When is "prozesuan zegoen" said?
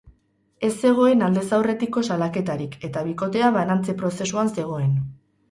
4.03-4.99